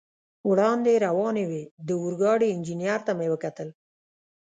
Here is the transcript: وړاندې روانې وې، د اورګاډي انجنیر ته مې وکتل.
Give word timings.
وړاندې 0.49 0.93
روانې 1.05 1.43
وې، 1.49 1.63
د 1.87 1.89
اورګاډي 2.01 2.47
انجنیر 2.51 2.99
ته 3.05 3.11
مې 3.17 3.27
وکتل. 3.33 3.69